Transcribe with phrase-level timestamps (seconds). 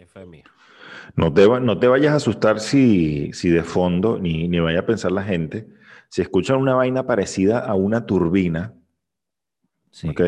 [0.00, 0.44] Qué fue mío.
[1.14, 4.86] No te, no te vayas a asustar si, si de fondo, ni, ni vaya a
[4.86, 5.68] pensar la gente,
[6.08, 8.72] si escuchan una vaina parecida a una turbina,
[9.90, 10.08] Sí.
[10.08, 10.22] ¿ok?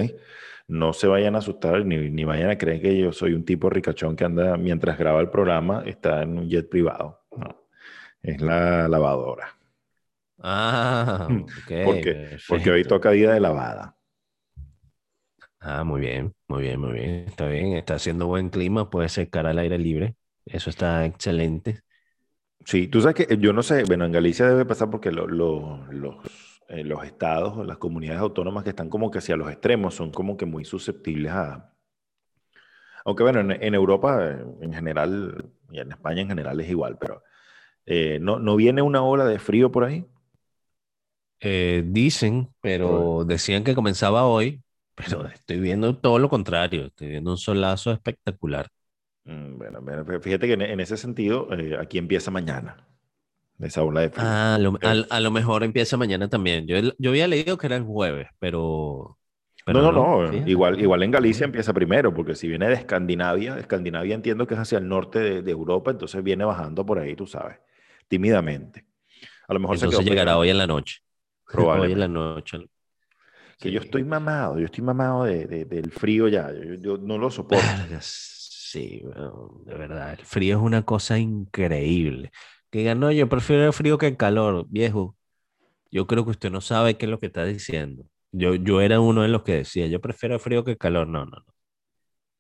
[0.69, 3.71] No se vayan a asustar ni, ni vayan a creer que yo soy un tipo
[3.71, 7.23] ricachón que anda mientras graba el programa, está en un jet privado.
[7.35, 7.57] No,
[8.23, 9.57] es la lavadora.
[10.39, 11.73] Ah, ok.
[11.85, 13.97] Porque, porque hoy toca día de lavada.
[15.65, 17.11] Ah, muy bien, muy bien, muy bien.
[17.29, 20.17] Está bien, está haciendo buen clima, puede secar al aire libre.
[20.45, 21.83] Eso está excelente.
[22.65, 25.85] Sí, tú sabes que yo no sé, bueno, en Galicia debe pasar porque lo- lo-
[25.91, 26.17] los,
[26.69, 30.11] eh, los estados, o las comunidades autónomas que están como que hacia los extremos son
[30.13, 31.73] como que muy susceptibles a...
[33.05, 36.99] Aunque bueno, en, en Europa eh, en general, y en España en general es igual,
[36.99, 37.23] pero
[37.87, 40.07] eh, ¿no, no viene una ola de frío por ahí?
[41.41, 44.63] Eh, dicen, pero decían que comenzaba hoy,
[44.95, 46.87] pero estoy viendo todo lo contrario.
[46.87, 48.69] Estoy viendo un solazo espectacular.
[49.25, 52.87] Mm, Bueno, bueno, fíjate que en, en ese sentido, eh, aquí empieza mañana,
[53.61, 54.39] esa ola de frío.
[54.39, 56.67] Ah, a lo, al- a lo mejor empieza mañana también.
[56.67, 59.19] Yo, yo había leído que era el jueves, pero...
[59.65, 60.49] pero no, no, no, fíjate.
[60.49, 61.47] igual, igual en Galicia Ah.
[61.47, 65.43] empieza primero, porque si viene de Escandinavia, Escandinavia entiendo que es hacia el norte de,
[65.43, 67.59] de Europa, entonces viene bajando por ahí, tú sabes,
[68.09, 68.85] tímidamente.
[69.49, 70.99] A lo mejor se Entonces quedó llegará hoy en la noche.
[71.73, 71.93] Hoy Probablemente.
[71.93, 72.59] en la noche.
[73.63, 77.17] Que yo estoy mamado, yo estoy mamado de, de- del frío ya, yo, yo no
[77.17, 77.65] lo soporto.
[78.01, 79.03] Sí,
[79.67, 80.17] de verdad.
[80.19, 82.33] El frío es una cosa increíble.
[82.71, 85.17] Que digan, no, yo prefiero el frío que el calor, viejo.
[85.91, 88.05] Yo creo que usted no sabe qué es lo que está diciendo.
[88.33, 91.07] Yo, yo era uno de los que decía, yo prefiero el frío que el calor.
[91.07, 91.55] No, no, no.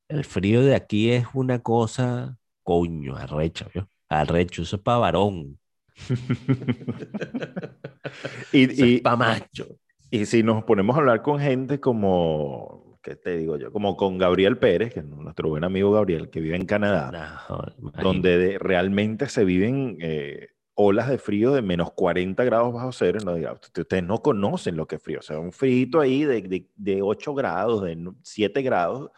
[0.08, 3.88] El frío de aquí es una cosa, coño, arrecha, ¿vio?
[4.08, 5.58] Arrecho, eso es para varón,
[8.52, 9.66] Y, eso es y, para macho.
[10.12, 13.72] Y si nos ponemos a hablar con gente como, ¿qué te digo yo?
[13.72, 17.42] Como con Gabriel Pérez, que es nuestro buen amigo Gabriel, que vive en Canadá.
[17.48, 17.64] No,
[18.02, 23.18] donde de- realmente se viven eh, olas de frío de menos 40 grados bajo cero.
[23.24, 25.18] No, diga, "Usted- ustedes no conocen lo que es frío.
[25.18, 29.10] O sea, un frío ahí de, de, de 8 grados, de no- 7 grados,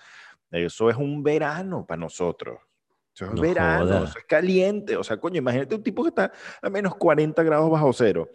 [0.50, 2.58] eso es un verano para nosotros.
[3.14, 4.04] Eso es No verano, joda.
[4.04, 4.96] eso es caliente.
[4.96, 8.28] O sea, coño, imagínate un tipo que está a menos 40 grados bajo cero.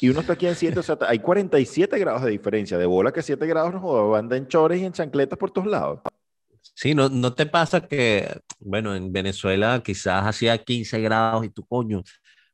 [0.00, 2.78] Y uno está aquí en 7, o sea, hay 47 grados de diferencia.
[2.78, 5.66] De bola que 7 grados no joda, anda en chores y en chancletas por todos
[5.68, 6.00] lados.
[6.74, 8.26] Sí, no, no te pasa que,
[8.58, 12.02] bueno, en Venezuela quizás hacía 15 grados y tú, coño,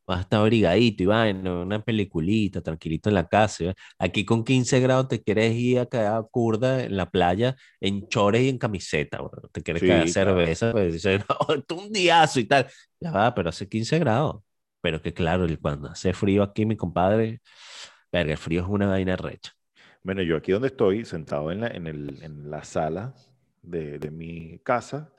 [0.07, 3.65] vas a estar abrigadito y vaina, una peliculita, tranquilito en la casa.
[3.65, 3.75] ¿ya?
[3.99, 8.43] Aquí con 15 grados te quieres ir a a curda en la playa en chores
[8.43, 9.49] y en camiseta, bro.
[9.53, 10.13] Te quieres Sí, caer claro.
[10.13, 12.67] cerveza, pues dices, no, es un diazo y tal.
[13.01, 14.43] Ya va, pero hace 15 grados.
[14.87, 17.41] Pero que claro, cuando hace frío aquí, mi compadre,
[18.13, 19.53] verga, el frío es una vaina recha.
[20.03, 23.15] Bueno, yo aquí donde estoy, sentado en la, en el- en la sala
[23.63, 25.13] de, de mi casa,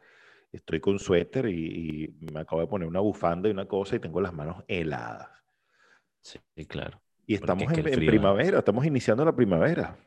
[0.51, 4.00] estoy con suéter y, y me acabo de poner una bufanda y una cosa y
[4.00, 5.29] tengo las manos heladas.
[6.22, 7.01] Sí, claro.
[7.28, 9.97] Y estamos es que en, en primavera, estamos iniciando la primavera.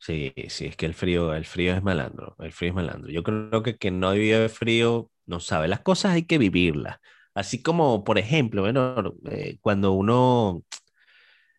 [0.00, 3.10] Sí, sí, es que el frío, el frío es malandro, el frío es malandro.
[3.10, 5.68] Yo creo que quien no vive frío no sabe.
[5.68, 6.98] Las cosas hay que vivirlas.
[7.38, 10.64] Así como, por ejemplo, bueno, eh, cuando uno,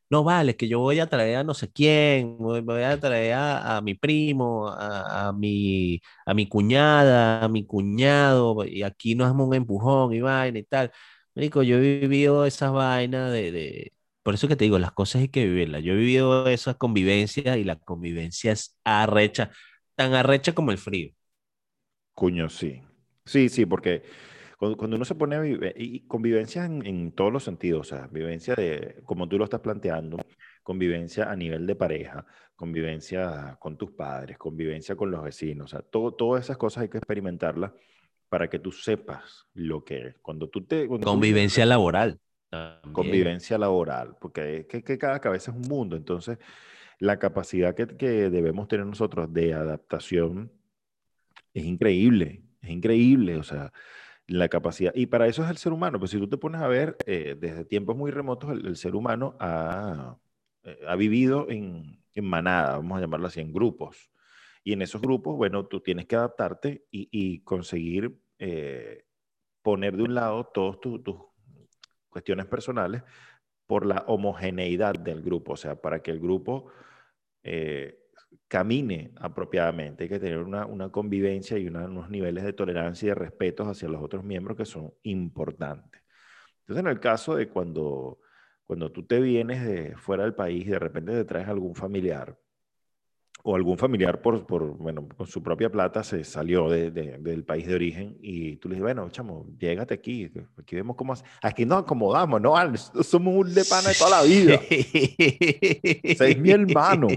[0.09, 3.77] no vale, que yo voy a traer a no sé quién, voy, a traer a,
[3.77, 9.47] a mi primo, a, mi, a mi cuñada, a mi cuñado, y aquí nos damos
[9.47, 10.91] un empujón y vaina y tal.
[11.35, 15.21] Marico, yo he vivido esas vainas de, de, por eso que te digo, las cosas
[15.21, 15.83] hay que vivirlas.
[15.83, 19.51] Yo he vivido esas convivencias y la convivencia es arrecha,
[19.95, 21.13] tan arrecha como el frío.
[22.13, 22.81] Cuño, sí.
[23.25, 24.03] Sí, sí, porque
[24.59, 27.95] cuando, cuando uno se pone a vivir, y convivencia en, en todos los sentidos, o
[27.95, 30.17] sea, vivencia de, como tú lo estás planteando,
[30.63, 32.25] convivencia a nivel de pareja,
[32.55, 36.89] convivencia con tus padres, convivencia con los vecinos, o sea, todo, todas esas cosas hay
[36.89, 37.71] que experimentarlas
[38.27, 40.17] para que tú sepas lo que es.
[40.19, 40.87] Cuando tú te...
[40.87, 42.19] cuando tú Convivencia vives- laboral.
[42.49, 42.93] también.
[42.93, 46.37] convivencia laboral, porque es que, que cada cabeza es un mundo, entonces
[46.99, 50.51] la capacidad que, que debemos tener nosotros de adaptación
[51.53, 53.71] es increíble, es increíble, o sea,
[54.29, 56.67] la capacidad, y para eso es el ser humano, pues si tú te pones a
[56.67, 60.17] ver, eh, desde tiempos muy remotos el, ser humano ha,
[60.63, 64.11] eh, ha vivido en, en manada, vamos a llamarlo así, en grupos,
[64.63, 69.05] y en esos grupos, bueno, tú tienes que adaptarte y, y conseguir eh,
[69.63, 71.01] poner de un lado todos tus
[72.09, 73.03] cuestiones personales
[73.65, 76.71] por la homogeneidad del grupo, o sea, para que el grupo
[78.47, 80.03] camine apropiadamente.
[80.03, 83.63] Hay que tener una, una convivencia y una- unos niveles de tolerancia y de respeto
[83.63, 86.01] hacia los otros miembros que son importantes.
[86.61, 88.19] Entonces, en el caso de cuando,
[88.65, 92.37] cuando tú te vienes de fuera del país y de repente te traes algún familiar
[93.41, 97.45] o algún familiar por, por, bueno, con su propia plata se salió de, de, del
[97.45, 101.23] país de origen y tú le dices, bueno, chamo, llégate aquí, aquí vemos cómo hace.
[101.41, 102.53] Aquí nos acomodamos, no,
[103.01, 104.59] somos un de pana de toda la vida.
[106.29, 107.07] es mi hermano.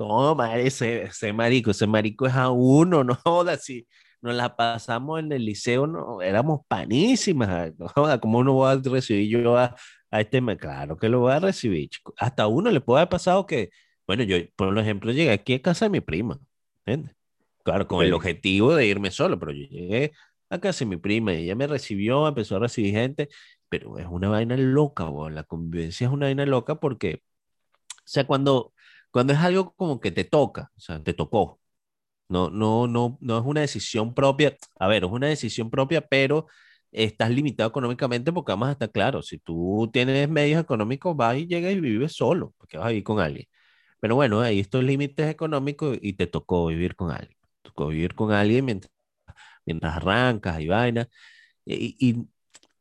[0.00, 3.86] No, madre, ese, ese, marico, ese marico es a uno, no joda, si
[4.22, 8.76] nos la pasamos en el liceo, no, éramos panísimas, no joda, ¿cómo uno va a
[8.76, 9.76] recibir yo a,
[10.10, 10.40] a este?
[10.58, 12.14] Claro que lo voy a recibir, chico.
[12.18, 13.70] Hasta a uno le puede haber pasado que
[14.10, 16.40] bueno, yo, por ejemplo, llegué aquí a casa de mi prima,
[16.84, 17.14] ¿entiendes?
[17.62, 20.10] Claro, con el objetivo de irme solo, pero yo llegué
[20.48, 23.28] a casa de mi prima y ella me recibió, empezó a recibir gente,
[23.68, 25.30] pero es una vaina loca, bo.
[25.30, 27.22] la convivencia es una vaina loca porque,
[27.98, 28.72] o sea, cuando,
[29.10, 31.60] cuando es algo como que te toca, o sea, te tocó,
[32.28, 36.46] no, no, no, no es una decisión propia, a ver, es una decisión propia, pero
[36.92, 41.46] estás limitado económicamente porque vamos a estar claro, si tú tienes medios económicos, vas y
[41.46, 43.46] llegas y vives solo, porque vas a vivir con alguien.
[44.00, 47.36] Pero bueno, hay estos límites económicos y te tocó vivir con alguien.
[47.62, 48.92] tocó vivir con alguien mientras,
[49.66, 51.08] mientras arrancas y vainas.
[51.66, 52.28] Y, y,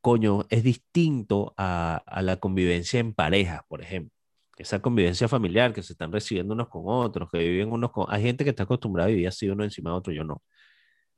[0.01, 4.13] coño, es distinto a, a, la convivencia en pareja, por ejemplo.
[4.59, 8.05] Esa convivencia familiar que se están recibiendo unos con otros, que viven unos con...
[8.09, 10.43] Hay gente que está acostumbrada a vivir así uno encima de otro, yo no.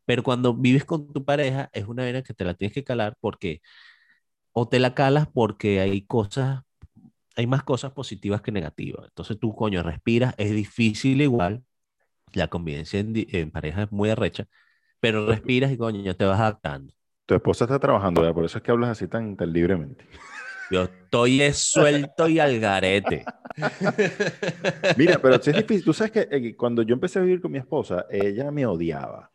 [0.06, 3.18] Pero cuando vives con tu pareja es una vena que te la tienes que calar
[3.20, 3.62] porque
[4.54, 6.62] o te la calas porque hay cosas
[7.36, 9.08] hay más cosas positivas que negativas.
[9.08, 11.64] Entonces tú, coño, respiras, es difícil igual,
[12.34, 14.48] la convivencia en, pareja es muy arrecha,
[15.00, 16.94] pero respiras y coño, te vas adaptando.
[17.26, 18.36] Tu esposa está trabajando, ¿verdad?
[18.36, 20.06] por eso es que hablas así tan, tan libremente.
[20.72, 23.26] Yo estoy suelto y al garete.
[24.98, 25.84] Mira, pero es difícil.
[25.84, 29.32] Tú sabes que eh, cuando yo empecé a vivir con mi esposa, ella me odiaba.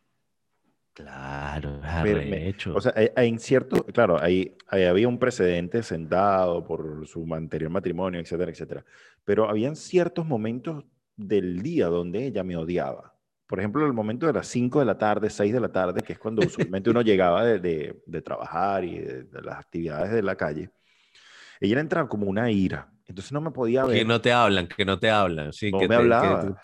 [0.94, 7.70] Claro, es O sea, en cierto, claro, ahí, había un precedente sentado por su anterior
[7.70, 8.84] matrimonio, etcétera, etcétera.
[9.22, 10.84] Pero habían ciertos momentos
[11.14, 13.14] del día donde ella me odiaba.
[13.46, 16.14] Por ejemplo, el momento de las 5 de la tarde, 6 de la tarde, que
[16.14, 20.70] es cuando usualmente uno llegaba de, de, trabajar y de, las actividades de la calle.
[21.60, 22.90] Ella entraba como una ira.
[23.06, 23.98] Entonces no me podía ver.
[23.98, 25.52] Que no te hablan, que no te hablan.
[25.52, 26.60] Sí, no que me hablaba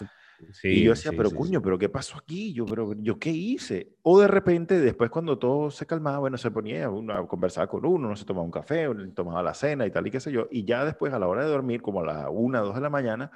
[0.64, 2.52] y yo decía, pero cuño, pero ¿qué pasó aquí?
[2.52, 3.94] Yo, pero yo qué hice?
[4.02, 7.84] O de repente, después cuando todo se calmaba, bueno, se ponía uno a conversar con
[7.84, 10.32] uno, uno se tomaba un café, uno tomaba la cena y tal y qué sé
[10.32, 10.48] yo.
[10.50, 12.90] Y ya después, a la hora de dormir, como a las una, dos de la
[12.90, 13.30] mañana,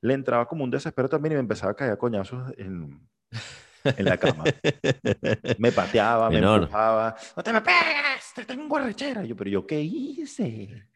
[0.00, 3.08] le entraba como un desespero también y me empezaba a caer coñazos en,
[3.84, 4.44] en la cama.
[5.58, 7.16] me pateaba, me empujaba.
[7.36, 8.32] ¡No te me pegues!
[8.34, 9.24] ¡Te tengo arrechera!
[9.24, 10.87] Yo, pero yo qué hice?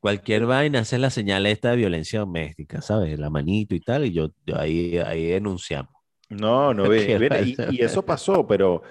[0.00, 3.18] Cualquier vaina hace la señal esta de violencia doméstica, ¿sabes?
[3.18, 5.92] La manito y tal, y yo, ahí, ahí denunciamos.
[6.30, 8.82] No, no, ve, y, eso pasó, pero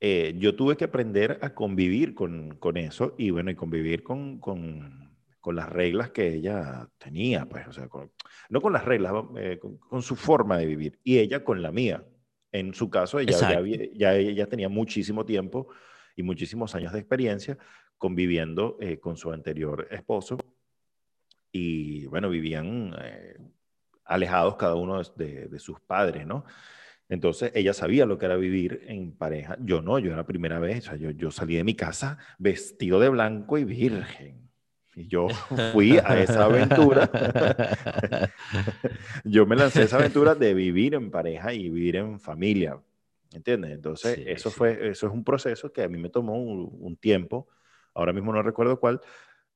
[0.00, 4.38] eh, yo tuve que aprender a convivir con, con eso y bueno, y convivir con,
[4.38, 7.88] con, con, las reglas que ella tenía, pues, o sea,
[8.48, 12.04] no con las reglas, eh, con, su forma de vivir y ella con la mía.
[12.52, 15.68] En su caso, ella ya, ya, ella tenía muchísimo tiempo
[16.14, 17.58] y muchísimos años de experiencia
[17.98, 20.38] conviviendo eh, con su anterior esposo
[21.56, 23.36] y bueno, vivían eh,
[24.04, 26.44] alejados cada uno de, de, sus padres, ¿no?
[27.08, 29.56] Entonces ella sabía lo que era vivir en pareja.
[29.60, 30.86] Yo no, yo era primera vez.
[30.86, 34.50] O sea, yo, yo salí de mi casa vestido de blanco y virgen.
[34.94, 35.28] Y yo
[35.72, 37.08] fui a esa aventura.
[39.24, 42.78] yo me lancé a esa aventura de vivir en pareja y vivir en familia.
[43.32, 43.72] ¿Entiendes?
[43.72, 47.48] Entonces, eso, Fue, eso es un proceso que a mí me tomó un, un tiempo.
[47.94, 49.00] Ahora mismo no recuerdo cuál,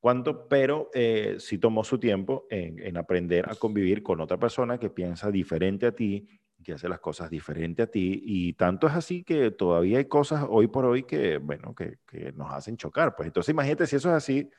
[0.01, 4.89] cuánto, pero eh, sí tomó su tiempo en, aprender a convivir con otra persona que
[4.89, 6.27] piensa diferente a ti,
[6.61, 10.45] que hace las cosas diferente a ti, y tanto es así que todavía hay cosas
[10.49, 13.15] hoy por hoy que, bueno, que, que nos hacen chocar.
[13.15, 14.49] Pues entonces imagínate si eso es así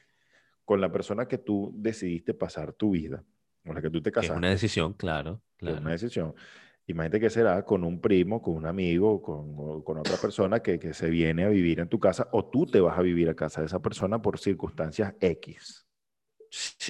[0.64, 3.22] con la persona que tú decidiste pasar tu vida,
[3.64, 4.32] con la que tú te casaste.
[4.32, 5.42] Es una decisión, claro.
[5.56, 5.76] claro.
[5.76, 6.34] Es una decisión.
[6.86, 10.92] Imagínate que será con un primo, con un amigo, con, con otra persona que, que,
[10.92, 13.60] se viene a vivir en tu casa o tú te vas a vivir a casa
[13.60, 15.86] de esa persona por circunstancias X.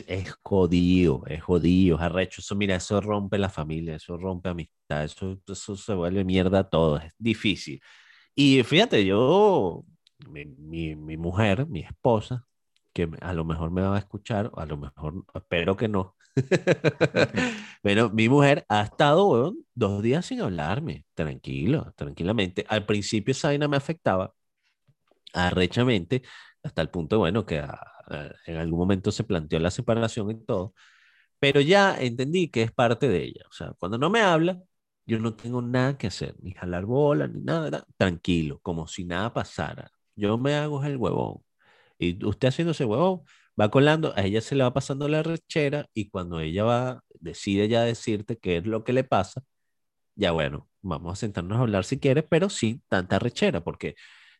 [0.08, 2.40] Es jodido, es jodido, es arrecho.
[2.40, 6.96] Eso, mira, eso rompe la familia, eso rompe amistad, eso, eso se vuelve mierda todo,
[6.98, 7.80] es difícil.
[8.34, 9.84] Y fíjate, yo,
[10.28, 12.46] mi, mi, mi mujer, mi esposa,
[12.92, 16.16] que a lo mejor me va a escuchar, a lo mejor espero que no,
[17.82, 22.64] bueno, mi mujer ha estado dos días sin hablarme, tranquilo, tranquilamente.
[22.68, 24.32] Al principio esa vaina me afectaba
[25.32, 26.22] arrechamente,
[26.62, 27.62] hasta el punto, bueno, que
[28.46, 30.74] en algún momento se planteó la separación y todo,
[31.40, 33.44] pero ya entendí que es parte de ella.
[33.50, 34.60] O sea, cuando no me habla,
[35.06, 39.32] yo no tengo nada que hacer, ni jalar bola, ni nada, tranquilo, como si nada
[39.34, 39.90] pasara.
[40.16, 41.42] Yo me hago el huevón.
[41.98, 43.22] Y usted haciendo ese huevón,
[43.60, 47.68] va colando, a ella se le va pasando la rechera y cuando ella va, decide
[47.68, 49.42] ya decirte qué es lo que le pasa,
[50.14, 53.94] ya bueno, vamos a sentarnos a hablar si quieres, pero sí tanta rechera, porque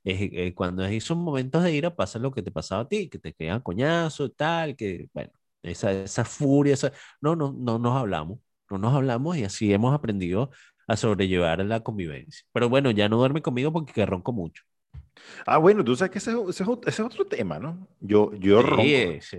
[0.05, 3.19] eh, cuando hay esos momentos de ira pasa lo que te pasaba a ti, que
[3.19, 5.31] te quedan coñazo tal, que bueno,
[5.63, 6.93] esa, esa furia, esa...
[7.21, 8.39] no, no, no nos hablamos,
[8.71, 10.51] no nos hablamos y así hemos aprendido
[10.89, 12.45] a sobrellevar la convivencia.
[12.53, 14.63] Pero bueno, ya no duerme conmigo porque ronco mucho.
[15.47, 17.89] Ah, bueno, tú sabes que ese, ese, es otro tema, ¿no?
[18.01, 18.83] Yo, yo sí, ronco.
[19.21, 19.39] Sí.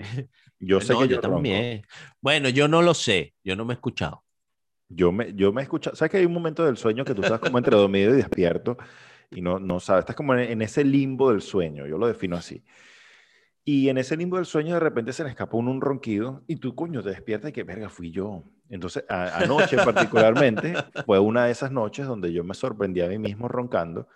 [0.60, 1.86] Yo sé no, que yo, yo, también.
[2.22, 4.24] Bueno, yo no lo sé, yo no me he escuchado.
[4.88, 7.22] Yo me, yo me he escuchado, ¿sabes que hay un momento del sueño que tú
[7.22, 8.77] estás como entre dormido y despierto
[9.32, 12.38] y no, no sabes, estás como en, en, ese limbo del sueño, yo lo defino
[12.38, 12.63] así.
[13.65, 16.58] Y en ese limbo del sueño de repente se le escapó un, un ronquido y
[16.58, 18.44] tú, coño, te despiertas y que, verga, fui yo.
[18.70, 20.74] Entonces, a, anoche particularmente,
[21.06, 24.08] fue una de esas noches donde yo me sorprendí a mí mismo roncando,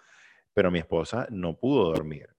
[0.57, 2.29] pero mi esposa no pudo dormir.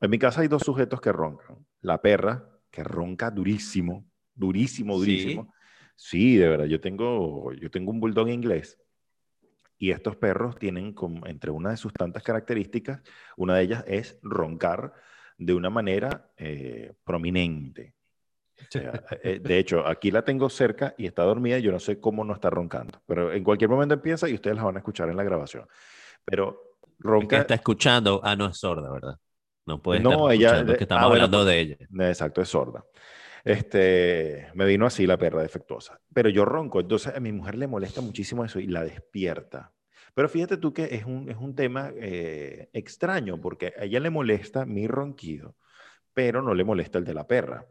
[0.00, 1.58] En mi casa hay dos sujetos que roncan.
[1.82, 5.52] La perra, que ronca durísimo, durísimo, durísimo.
[5.94, 8.80] Sí, sí de verdad, yo tengo, yo tengo un bulldog inglés
[9.76, 13.02] y estos perros tienen como, entre una de sus tantas características,
[13.36, 14.94] una de ellas es roncar
[15.36, 17.94] de una manera eh, prominente.
[18.58, 21.78] O sea, eh, de hecho, aquí la tengo cerca y está dormida y yo no
[21.78, 24.78] sé cómo no está roncando, pero en cualquier momento empieza y ustedes la van a
[24.78, 25.68] escuchar en la grabación.
[26.24, 26.65] Pero
[26.98, 27.38] ronca...
[27.38, 29.18] está escuchando, ah, no es sorda, ¿verdad?
[29.66, 31.76] No puede no, estar ella, que estamos ah, hablando bueno, de ella.
[32.08, 32.84] Exacto, es sorda.
[33.44, 36.00] Este, me vino así la perra defectuosa.
[36.12, 39.72] Pero yo ronco, entonces a mi mujer le molesta muchísimo eso y la despierta.
[40.14, 44.10] Pero fíjate tú que es un, es un tema eh, extraño porque a ella le
[44.10, 45.56] molesta mi ronquido,
[46.14, 47.66] pero no le molesta el de la perra.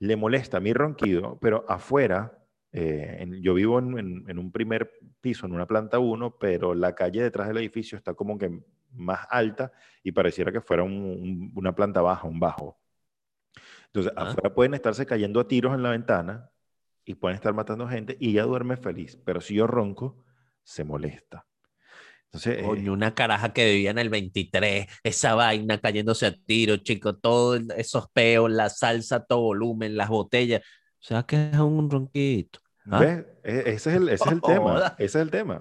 [0.00, 2.37] Le molesta mi ronquido, pero afuera,
[2.72, 6.74] eh, en, yo vivo en, en, en, un primer piso, en una planta 1, pero
[6.74, 8.60] la calle detrás del edificio está como que
[8.92, 9.72] más alta
[10.02, 12.78] y pareciera que fuera un, un, una planta baja, un bajo.
[13.86, 14.30] Entonces, ¿Ah?
[14.30, 16.50] afuera pueden estarse cayendo a tiros en la ventana
[17.04, 20.24] y pueden estar matando gente y ella duerme feliz, pero si yo ronco,
[20.62, 21.46] se molesta.
[22.24, 26.76] Entonces, Coño, eh, una caraja que vivía en el 23, esa vaina cayéndose a tiro,
[26.76, 30.60] chico, todos esos peos, la salsa, todo volumen, las botellas.
[31.00, 32.60] O sea que es un ronquito.
[32.90, 32.98] ¿Ah?
[33.00, 33.26] ¿Ves?
[33.44, 34.94] E, ese es el, ese es el tema.
[34.98, 35.60] Ese es el tema.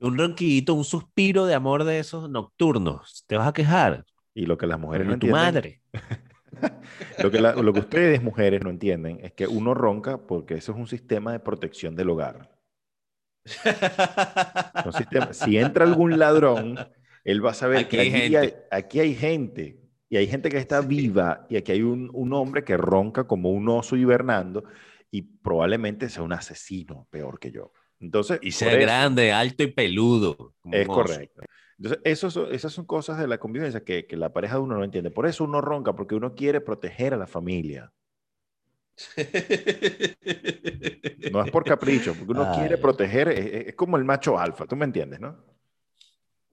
[0.00, 3.24] Un ronquito, un suspiro de amor de esos nocturnos.
[3.26, 4.04] ¿Te vas a quejar?
[4.34, 5.32] Y lo que las mujeres no tu entienden.
[5.32, 5.82] madre.
[7.22, 10.72] lo, que la, lo que ustedes, mujeres, no entienden es que uno ronca porque eso
[10.72, 12.50] es un sistema de protección del hogar.
[14.84, 16.78] Un sistema, si entra algún ladrón,
[17.24, 18.38] él va a saber Aquí que hay aquí gente.
[18.38, 19.80] hay, aquí hay gente.
[20.10, 23.50] Y hay gente que está viva y aquí hay un, un hombre que ronca como
[23.50, 24.64] un oso hibernando
[25.10, 27.72] y probablemente sea un asesino peor que yo.
[28.00, 30.54] Entonces, Y eso- grande, alto y peludo.
[30.70, 30.94] Es oso.
[30.94, 31.42] correcto.
[31.78, 34.76] Entonces, eso son- esas son cosas de la convivencia que, que la pareja de uno
[34.76, 35.10] no entiende.
[35.10, 37.92] Por eso uno ronca, porque uno quiere proteger a la familia.
[41.30, 42.78] No es por capricho, porque uno quiere Ay.
[42.78, 45.36] proteger, es, es como el macho alfa, tú me entiendes, ¿no?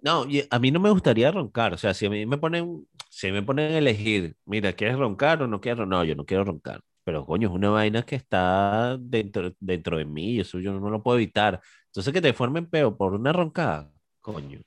[0.01, 1.73] No, a mí no me gustaría roncar.
[1.73, 5.41] O sea, si a mí me ponen, si me ponen a elegir, mira, ¿quieres roncar
[5.43, 5.87] o no quieres?
[5.87, 6.81] No, yo no quiero roncar.
[7.03, 11.03] Pero coño, es una vaina que está dentro, dentro de mí, eso yo no lo
[11.03, 11.61] puedo evitar.
[11.87, 13.91] Entonces que te formen peo por una roncada,
[14.21, 14.59] coño.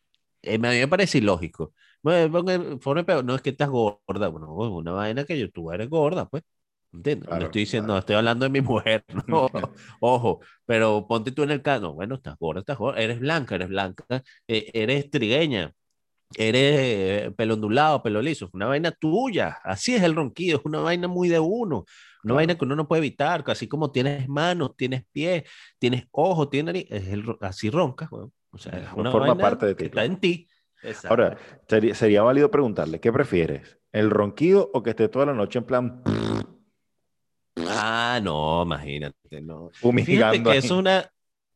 [0.43, 1.75] Eh, a mí me parece ilógico.
[2.03, 5.71] Pongan- formen peo, no es que estás gorda, bueno, es una vaina que yo, tú
[5.73, 6.43] eres gorda, pues.
[6.93, 7.29] ¿Entiendes?
[7.29, 7.99] Claro, no estoy diciendo, claro.
[7.99, 9.49] estoy hablando de mi mujer, no,
[10.01, 13.69] ojo, pero ponte tú en el caso, bueno, estás gorda, estás gorda, eres blanca, eres
[13.69, 14.05] blanca,
[14.49, 15.73] eh, eres trigueña,
[16.37, 20.65] eres eh, pelo ondulado, pelo liso, es una vaina tuya, así es el ronquido, es
[20.65, 21.85] una vaina muy de uno,
[22.25, 25.45] una vaina que uno no puede evitar, así como tienes manos, tienes pies,
[25.79, 29.75] tienes ojos, tienes es el así roncas, o sea, es una Forma vaina parte de
[29.75, 30.49] ti, que está en ti.
[30.83, 31.09] Exacto.
[31.09, 33.79] Ahora, sería, sería válido preguntarle, ¿qué prefieres?
[33.91, 36.03] ¿El ronquido o que esté toda la noche en plan
[37.67, 39.71] Ah, no, imagínate, no.
[39.71, 40.59] Fíjate que ahí?
[40.59, 41.11] es una,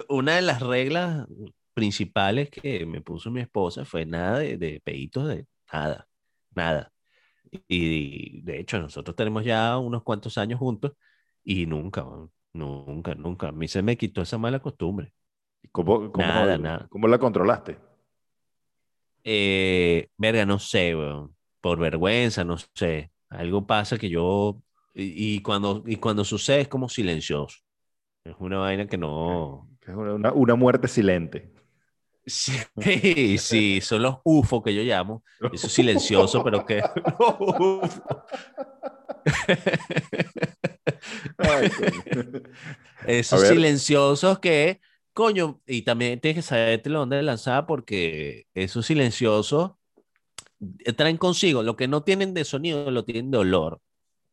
[0.08, 1.26] una de las reglas
[1.72, 6.08] principales que me puso mi esposa fue nada de, de peitos, de nada,
[6.54, 6.92] nada.
[7.68, 10.92] Y de hecho, nosotros tenemos ya unos cuantos años juntos
[11.44, 12.04] y nunca,
[12.52, 13.48] nunca, nunca.
[13.48, 15.12] A mí se me quitó esa mala costumbre.
[15.72, 16.88] ¿Cómo, cómo- Nada, nada.
[16.88, 17.78] cómo la controlaste?
[19.24, 23.12] Eh, verga, no sé, weón, por vergüenza, no sé.
[23.28, 24.60] Algo pasa que yo,
[24.94, 27.58] y, y cuando, y cuando sucede es como silencioso.
[28.24, 31.52] Es una vaina que no, es una, una- una muerte silente.
[32.24, 32.52] Sí,
[33.38, 35.24] sí, son los UFO que yo llamo.
[35.52, 36.82] Eso es silencioso, pero que.
[43.06, 44.80] Esos silenciosos que,
[45.12, 49.72] coño, y también tienes que sabértelo dónde lanzar porque esos silenciosos
[50.96, 53.80] traen consigo lo que no tienen de sonido, lo tienen de olor,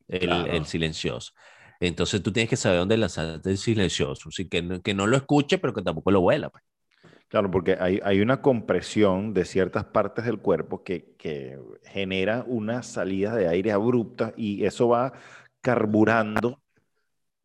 [0.08, 0.52] el, Claro.
[0.54, 1.34] el silencioso.
[1.80, 5.18] Entonces tú tienes que saber dónde lanzarte el silencioso, así que no, que no lo
[5.18, 6.50] escuche, pero que tampoco lo huela.
[6.50, 6.64] pues.
[7.30, 12.82] Claro, porque hay, hay una compresión de ciertas partes del cuerpo que, que genera una
[12.82, 15.14] salida de aire abrupta y eso va
[15.62, 16.60] carburando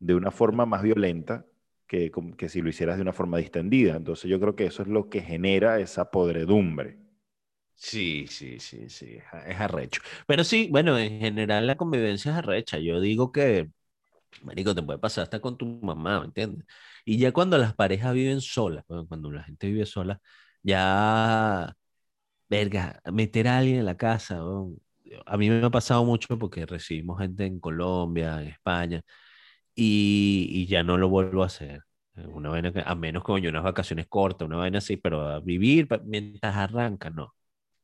[0.01, 1.47] de una forma más violenta
[1.87, 3.97] que, que si lo hicieras de una forma distendida.
[3.97, 6.99] Entonces yo creo que eso es lo que genera esa podredumbre.
[7.77, 10.01] Sí, sí, sí, sí, es arrecho.
[10.27, 12.79] Pero sí, bueno, en general la convivencia es arrecha.
[12.79, 13.69] Yo digo que,
[14.43, 16.67] marico, te puede pasar hasta con tu mamá, ¿me entiendes?
[17.05, 20.21] Y ya cuando las parejas viven solas, cuando la gente vive sola,
[20.63, 21.75] ya,
[22.49, 24.41] verga, meter a alguien en la casa,
[25.27, 29.03] a mí me ha pasado mucho porque recibimos gente en Colombia, en España,
[29.75, 31.83] y, ya no lo vuelvo a hacer.
[32.17, 35.41] Una vaina que, a menos como yo unas vacaciones cortas, una vaina así, pero a
[35.41, 37.35] vivir mientras arranca, no.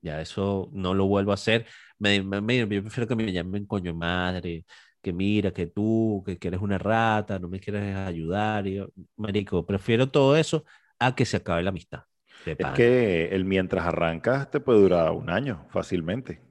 [0.02, 1.66] Ya eso no lo vuelvo a hacer.
[1.98, 4.64] Me, me, yo prefiero que me llamen coño madre,
[5.02, 8.66] que mira, que tú, que, eres una rata, no me quieres ayudar.
[8.66, 10.64] Y yo, marico, prefiero todo eso
[10.98, 12.02] a que se acabe la amistad.
[12.46, 16.42] Es que el mientras arrancas te puede durar un año fácilmente.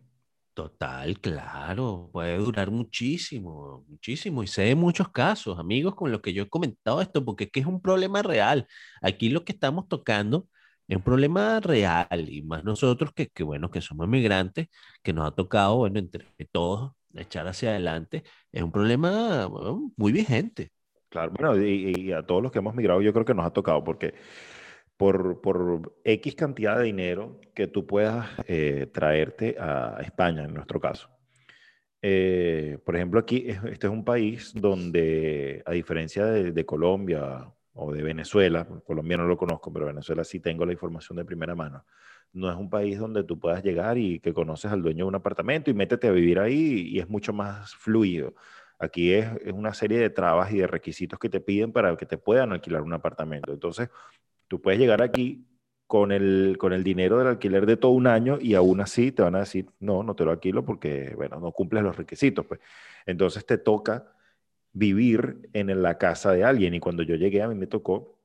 [0.54, 4.44] Total, claro, puede durar muchísimo, muchísimo.
[4.44, 7.52] Y sé de muchos casos, amigos, con los que yo he comentado esto, porque es
[7.52, 8.68] que es un problema real.
[9.02, 10.48] Aquí lo que estamos tocando
[10.88, 14.68] es un problema real y más nosotros que, que, bueno, que somos migrantes,
[15.02, 19.50] que nos ha tocado, bueno, entre todos echar hacia adelante, es un problema
[19.98, 20.72] muy vigente.
[21.10, 23.84] Claro, bueno, y, a todos los que hemos migrado yo creo que nos ha tocado
[23.84, 24.14] porque
[24.96, 30.80] por, por X cantidad de dinero que tú puedas eh, traerte a España, en nuestro
[30.80, 31.10] caso.
[32.02, 37.94] Eh, por ejemplo, aquí, este es un país donde, a diferencia de, de Colombia o
[37.94, 41.86] de Venezuela, Colombia no lo conozco, pero Venezuela sí tengo la información de primera mano.
[42.34, 45.16] No es un país donde tú puedas llegar y que conoces al dueño de un
[45.16, 48.36] apartamento y métete a vivir ahí y es mucho más fluido.
[48.78, 52.06] Aquí es, es una serie de trabas y de requisitos que te piden para que
[52.06, 53.52] te puedan alquilar un apartamento.
[53.52, 53.90] Entonces,
[54.48, 55.46] tú puedes llegar aquí
[55.88, 59.24] con el, con el dinero del alquiler de todo un año y aún así te
[59.24, 62.46] van a decir, no, no te lo alquilo porque, bueno, no cumples los requisitos.
[62.46, 62.60] Pues.
[63.08, 64.14] Entonces te toca
[64.72, 66.76] vivir en la casa de alguien.
[66.76, 68.19] Y cuando yo llegué, a mí me tocó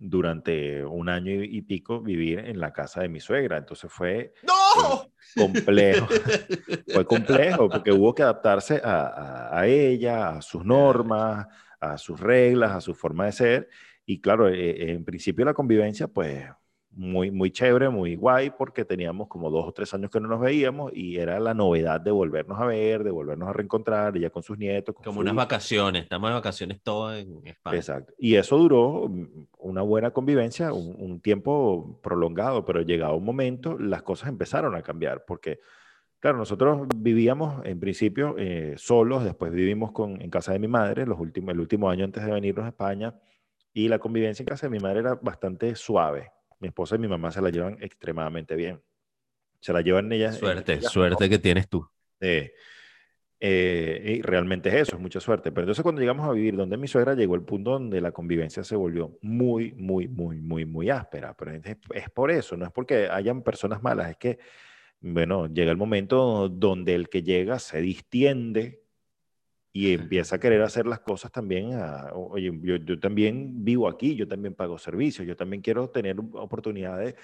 [0.00, 3.58] durante un año y, pico vivir en la casa de mi suegra.
[3.58, 5.12] Entonces fue ¡No!
[5.36, 6.08] complejo.
[6.92, 11.46] fue complejo porque hubo que adaptarse a, ella, a sus normas,
[11.78, 13.68] a sus reglas, a su forma de ser.
[14.06, 16.46] Y claro, eh, en principio la convivencia, pues
[16.92, 20.40] muy, muy chévere, muy guay, porque teníamos como dos o tres años que no nos
[20.40, 24.42] veíamos y era la novedad de volvernos a ver, de volvernos a reencontrar, ella con
[24.42, 24.94] sus nietos.
[25.04, 27.76] como unas vacaciones, estamos de vacaciones todas en España.
[27.76, 28.12] Exacto.
[28.18, 34.02] Y eso duró mm, una buena convivencia, un, tiempo prolongado, pero llegado un momento, las
[34.02, 35.60] cosas empezaron a cambiar, porque,
[36.18, 41.06] claro, nosotros vivíamos en principio eh, solos, después vivimos con, en casa de mi madre
[41.06, 43.14] los últimos, el último año antes de venirnos a España,
[43.72, 47.08] y la convivencia en casa de mi madre era bastante suave mi esposa y mi
[47.08, 48.80] mamá se la llevan extremadamente bien.
[49.60, 50.36] Se la llevan ellas.
[50.36, 51.86] Suerte, suerte que tienes tú.
[52.20, 52.52] Eh,
[53.42, 55.50] y realmente es eso, es mucha suerte.
[55.50, 58.62] Pero entonces cuando llegamos a vivir donde mi suegra, llegó el punto donde la convivencia
[58.62, 61.34] se volvió muy, muy, muy, muy, muy áspera.
[61.34, 64.38] Pero es, es por eso, no es porque hayan personas malas, es que,
[65.00, 68.79] bueno, llega el momento donde el que llega se distiende
[69.72, 71.70] y empieza a querer hacer las cosas también.
[72.12, 77.14] oye, yo, yo, también vivo aquí, yo también pago servicios, yo también quiero tener oportunidades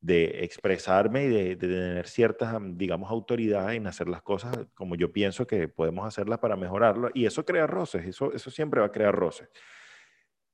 [0.00, 5.46] de expresarme y de, tener ciertas, digamos, autoridad en hacer las cosas como yo pienso
[5.46, 7.10] que podemos hacerlas para mejorarlo.
[7.14, 9.48] Y eso crea roces, eso, eso siempre va a crear roces.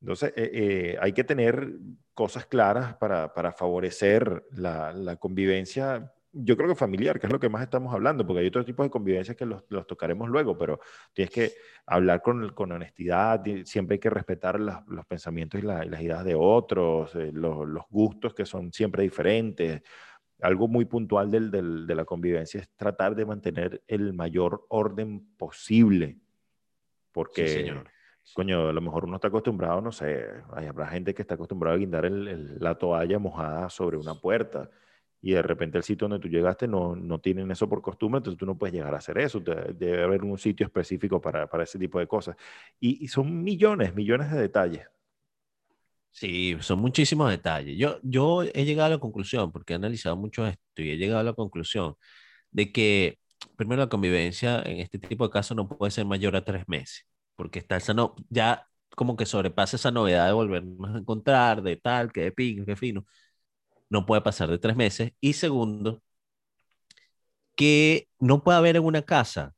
[0.01, 1.73] Entonces, eh, eh, hay que tener
[2.15, 7.41] cosas claras para, para favorecer la, la convivencia yo creo que familiar, que es lo
[7.41, 10.57] que más estamos hablando, porque hay otros tipos de convivencias que los, los tocaremos luego,
[10.57, 10.81] pero
[11.13, 11.53] tienes que
[11.87, 17.15] hablar con, con honestidad, siempre hay que respetar los pensamientos y, las ideas de otros,
[17.17, 19.83] eh, los, los, gustos que son siempre diferentes.
[20.41, 25.35] Algo muy puntual del, del, de la convivencia es tratar de mantener el mayor orden
[25.37, 26.19] posible,
[27.13, 27.49] porque...
[27.49, 27.89] señor.
[28.35, 31.75] Coño, a lo mejor uno está acostumbrado, no sé, hay, habrá gente que está acostumbrada
[31.75, 34.71] a guindar el, la toalla mojada sobre una puerta
[35.23, 38.39] y de repente el sitio donde tú llegaste no, no tienen eso por costumbre, entonces
[38.39, 39.41] tú no puedes llegar a hacer eso.
[39.41, 42.37] Debe haber un sitio específico para, para ese tipo de cosas.
[42.79, 44.87] Y, y, son millones, millones de detalles.
[46.11, 47.77] Sí, son muchísimos detalles.
[47.79, 51.21] Yo, yo he llegado a la conclusión, porque he analizado mucho esto y he llegado
[51.21, 51.95] a la conclusión
[52.51, 53.19] de que,
[53.57, 57.07] primero, la convivencia en este tipo de casos no puede ser mayor a tres meses,
[57.37, 61.77] porque está esa no, ya como que sobrepasa esa novedad de volvernos a encontrar, de
[61.77, 63.07] tal, que de ping, que fino
[63.91, 65.13] no puede pasar de tres meses.
[65.21, 66.03] Y segundo,
[67.57, 69.55] que no puede haber en una casa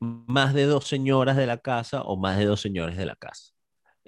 [0.00, 3.52] más de dos señoras de la casa o más de dos señores de la casa.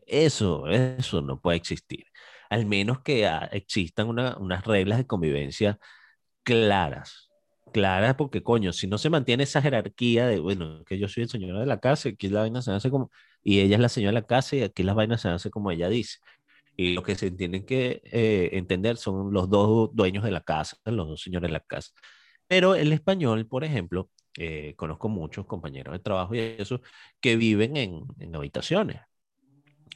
[0.06, 2.06] Eso, eso no puede existir.
[2.50, 5.78] al menos que ah, existan una- unas reglas de convivencia
[6.44, 7.30] claras,
[7.72, 11.30] claras, porque coño, si no se mantiene esa jerarquía de, bueno, que yo soy el
[11.30, 13.10] señor de la casa, y aquí la vaina se hace como,
[13.44, 15.70] y ella es la señora de la casa, y aquí las vainas se hacen como
[15.70, 16.18] ella dice.
[16.78, 20.78] Y lo que se tienen que eh, entender son los dos dueños de la casa,
[20.86, 21.92] los dos señores de la casa.
[22.48, 26.80] Pero el español, por ejemplo, eh, conozco muchos compañeros de trabajo y eso,
[27.20, 29.00] que viven en, en habitaciones,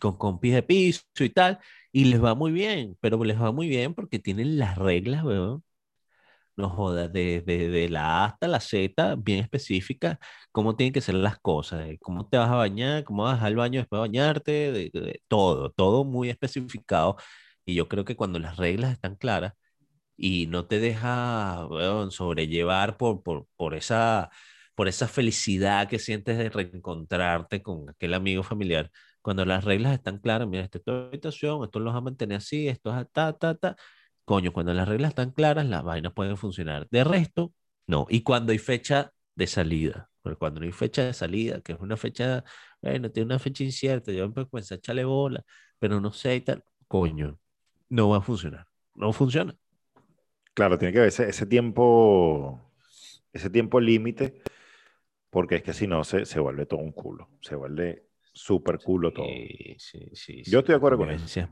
[0.01, 1.59] con compis de piso y tal,
[1.93, 5.65] y les va muy bien, pero les va muy bien porque tienen las reglas, weón,
[6.57, 10.19] no jodas, de, de, de la A hasta la Z, bien específica,
[10.53, 13.57] cómo tienen que ser las cosas, de cómo te vas a bañar, cómo vas al
[13.57, 14.91] baño después de bañarte,
[15.29, 17.17] todo, todo muy especificado.
[17.65, 19.55] Y yo creo que cuando las reglas están claras
[20.17, 24.31] y no te deja, weón, sobrellevar por, por, por esa,
[24.75, 28.91] por esa felicidad que sientes de reencontrarte con aquel amigo familiar,
[29.23, 32.39] cuando las reglas están claras, mira, esta es tu habitación, esto lo vas a mantener
[32.39, 33.77] así, esto es ta, ta, ta,
[34.25, 36.89] Coño, cuando las reglas están claras, las vainas pueden funcionar.
[36.91, 37.53] De resto,
[37.87, 38.07] no.
[38.09, 41.81] Y cuando hay fecha de salida, porque cuando no hay fecha de salida, que es
[41.81, 42.45] una fecha,
[42.81, 45.45] bueno, tiene una fecha incierta, yo empiezo a echarle bola,
[45.79, 47.39] pero no sé y tal, coño,
[47.89, 48.67] no va a funcionar.
[48.95, 49.57] No funciona.
[50.55, 52.61] Claro, tiene que haber ese, ese tiempo,
[53.33, 54.43] ese tiempo límite,
[55.31, 59.13] porque es que si no se, se vuelve todo un culo, se vuelve súper culo
[59.13, 59.27] todo.
[59.27, 60.43] Sí, sí, sí.
[60.45, 61.25] Yo estoy de acuerdo con eso.
[61.25, 61.37] es.
[61.37, 61.49] Eh,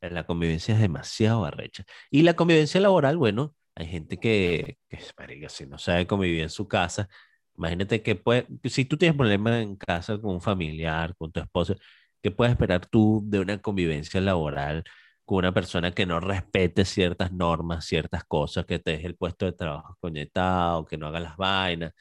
[0.00, 1.84] La convivencia es demasiado arrecha.
[2.10, 6.42] Y la convivencia laboral, bueno, hay gente que, que es marica, si no sabe convivir
[6.42, 7.08] en su casa,
[7.56, 11.76] imagínate que puede, si tú tienes problemas en casa con un familiar, con tu esposo,
[12.22, 14.84] ¿qué puedes esperar tú de una convivencia laboral
[15.24, 19.46] con una persona que no respete ciertas normas, ciertas cosas, que te deje el puesto
[19.46, 21.92] de trabajo coñetado, que no haga las vainas?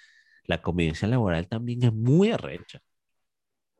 [0.45, 2.79] La convivencia laboral también es muy arrecha.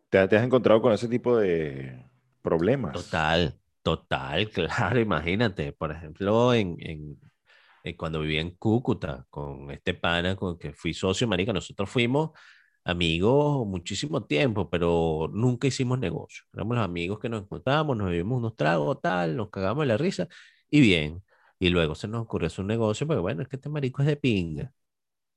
[0.10, 2.06] ¿Te, te has encontrado con ese tipo de
[2.42, 2.94] problemas?
[2.94, 3.54] Total,
[3.88, 7.18] total, claro, imagínate, por ejemplo, en, en,
[7.84, 12.32] en cuando vivía en Cúcuta con este pana con que fui socio, marica, nosotros fuimos
[12.84, 16.44] amigos muchísimo tiempo, pero nunca hicimos negocio.
[16.54, 19.98] Éramos los amigos que nos encontrábamos, nos bebimos unos tragos, tal, nos cagamos de la
[19.98, 20.28] risa
[20.70, 21.24] y bien.
[21.60, 24.08] Y luego se nos ocurrió hacer un negocio, porque bueno, es que este marico es
[24.08, 24.74] de pinga.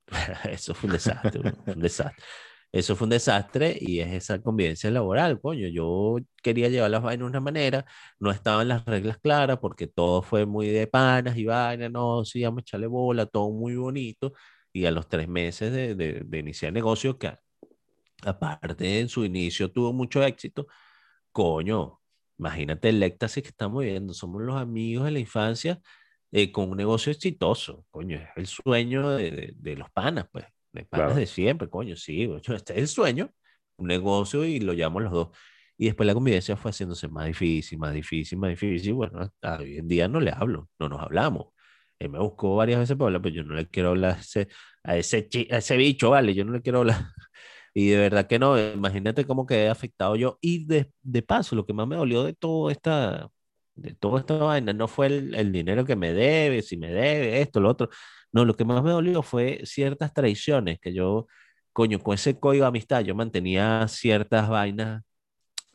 [0.51, 2.25] Eso fue un desastre, un desastre.
[2.73, 5.69] Eso fue un desastre y es esa convivencia laboral, coño.
[5.69, 7.85] Yo quería llevar las vainas de una manera,
[8.21, 12.43] no estaban las reglas claras porque todo fue muy de panas y vainas, no, sí,
[12.45, 14.33] vamos a echarle bola, todo muy bonito.
[14.73, 17.33] Y a los tres meses de, iniciar el negocio, que
[18.25, 20.67] aparte en su inicio tuvo mucho éxito,
[21.33, 22.01] coño,
[22.39, 24.15] imagínate el éxtasis que estamos viviendo.
[24.15, 25.81] Somos los amigos de la infancia
[26.33, 30.47] eh, con un negocio exitoso, coño, es el sueño de, de- de los panas, pues,
[30.73, 31.15] de Claro.
[31.15, 33.31] de siempre, coño, sí, este es el sueño,
[33.77, 35.29] un negocio y lo llevamos los dos.
[35.77, 38.93] Y después la convivencia fue haciéndose más difícil, más difícil, más difícil.
[38.95, 41.47] Bueno, hasta hoy en día no le hablo, no nos hablamos.
[41.99, 44.49] Él me buscó varias veces para hablar, pero yo no le quiero hablar a ese,
[44.85, 46.97] a ese, a ese bicho, vale, yo no le quiero hablar.
[47.75, 50.39] Y de verdad que no, imagínate cómo quedé afectado yo.
[50.41, 53.31] Y de, de paso, lo que más me dolió de todo esta,
[53.77, 57.41] de toda esta vaina no fue el, el dinero que me debe, si me debe,
[57.41, 57.89] esto, lo otro.
[58.33, 61.27] No, lo que más me dolió fue ciertas traiciones que yo,
[61.73, 65.03] coño, con ese código de amistad, yo mantenía ciertas vainas,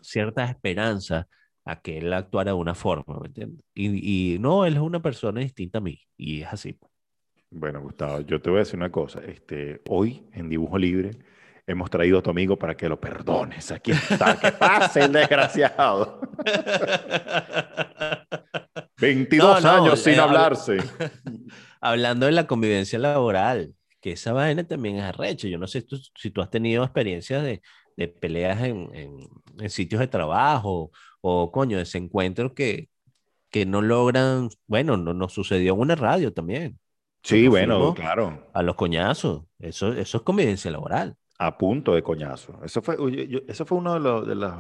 [0.01, 1.25] ciertas esperanzas
[1.65, 3.63] a que él actuara de una forma, ¿me entiendes?
[3.73, 6.73] Y, y no, él es una persona distinta a mí, y es así.
[6.73, 6.91] pues.
[7.51, 9.19] Bueno, Gustavo, yo te voy a decir una cosa.
[9.25, 11.11] Este, hoy en Dibujo Libre
[11.67, 13.71] hemos traído a tu amigo para que lo perdones.
[13.71, 16.19] Aquí está, que pase el desgraciado.
[18.99, 20.77] 22 No, no, años sin eh, habla- hablarse.
[21.85, 25.47] Hablando de la convivencia laboral, que esa vaina también es arrecha.
[25.47, 27.61] Yo no sé tú- si tú has tenido experiencias de,
[27.97, 29.17] de peleas en, en,
[29.59, 32.89] en sitios de trabajo o, coño, desencuentros que,
[33.49, 36.79] que no logran, bueno, no, nos sucedió en una radio también,
[37.23, 38.45] Sí, bueno, claro.
[38.53, 39.43] a los coñazos.
[39.59, 41.15] Eso, eso es convivencia laboral.
[41.39, 42.59] A punto de coñazo.
[42.63, 44.55] Eso fue, yo- eso fue uno de, los- de las,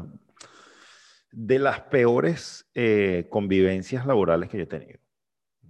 [1.31, 4.99] de las peores eh, convivencias laborales que yo he tenido.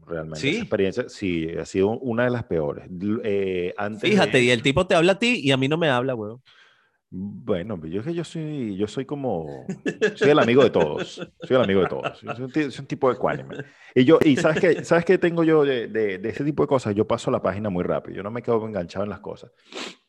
[0.05, 0.39] Realmente.
[0.39, 0.49] ¿Sí?
[0.49, 2.87] Esa experiencia, sí, ha sido una de las peores.
[3.23, 5.77] Eh, antes de Fíjate, y el tipo te habla a ti y a mí no
[5.77, 6.41] me habla, weón.
[7.09, 9.67] Bueno, yo es que yo soy, yo soy como,
[10.15, 12.87] soy el amigo de todos, soy el amigo de todos, soy un, ti- soy un
[12.87, 13.57] tipo ecuánime.
[13.93, 16.67] Y yo, y sabes qué, sabes qué tengo yo de, de, de ese tipo de
[16.67, 19.51] cosas, yo paso la página muy rápido, yo no me quedo enganchado en las cosas.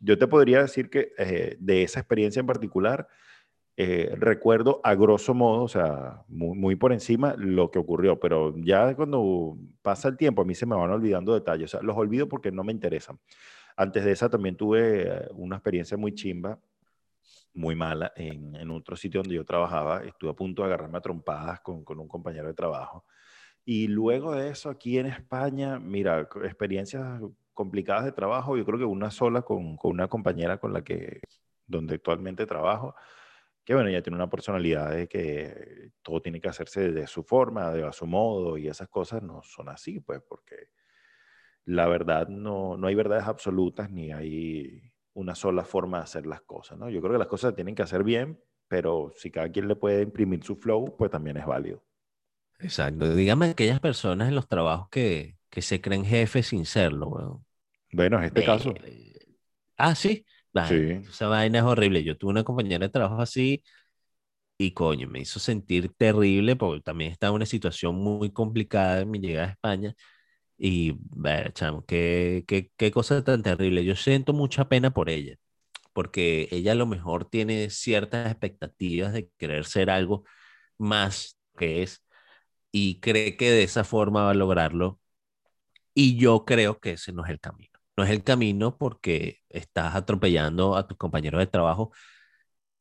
[0.01, 3.07] Yo te podría decir que eh, de esa experiencia en particular,
[3.77, 8.95] eh, recuerdo a grosso modo, o sea, muy, por encima lo que ocurrió, pero ya
[8.97, 12.29] cuando pasa el tiempo a mí se me van olvidando detalles, o sea, los olvido
[12.29, 13.19] porque no me interesan.
[13.77, 16.59] Antes de esa también tuve eh, una experiencia muy chimba
[17.57, 18.13] muy mala.
[18.17, 21.99] En, otro sitio donde yo trabajaba, estuve a punto de agarrarme a trompadas con, con,
[21.99, 23.05] un compañero de trabajo.
[23.65, 27.21] Y luego de eso, aquí en España, mira, experiencias
[27.55, 31.21] complicadas de trabajo, yo creo que una sola con, con una compañera con la que,
[31.67, 32.95] donde actualmente trabajo,
[33.67, 37.73] que bueno, ella tiene una personalidad de que todo tiene que hacerse de su forma,
[37.73, 40.69] de a su modo, y esas cosas no son así, pues, porque
[41.65, 46.43] la verdad no, no hay verdades absolutas ni hay una sola forma de hacer las
[46.43, 46.89] cosas, ¿no?
[46.89, 49.75] Yo creo que las cosas se tienen que hacer bien, pero si cada quien le
[49.75, 51.83] puede imprimir su flow, pues también es válido.
[52.61, 53.17] Exacto.
[53.17, 57.45] Dígame aquellas personas en los trabajos que, que se creen jefes sin serlo, bueno.
[57.91, 58.73] Bueno, es este caso.
[59.77, 60.25] Ah, sí.
[60.63, 61.01] Sí.
[61.09, 62.05] Esa vaina es horrible.
[62.05, 63.63] Yo tuve una compañera de trabajo así
[64.59, 69.11] y coño, me hizo sentir terrible porque también estaba en una situación muy complicada en
[69.11, 69.95] mi llegada a España
[70.59, 70.95] y,
[71.55, 73.85] chamo, qué, qué, qué cosa tan terrible.
[73.85, 75.37] Yo siento mucha pena por ella,
[75.95, 80.25] porque ella a lo mejor tiene ciertas expectativas de querer ser algo
[80.79, 82.05] más que es
[82.73, 85.01] y cree que de esa forma va a lograrlo.
[85.95, 87.76] Y yo creo que ese no es el camino.
[87.97, 91.93] No es el camino porque estás atropellando a tus compañeros de trabajo